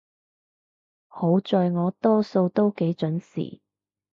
[1.09, 3.61] 好在我多數都幾準時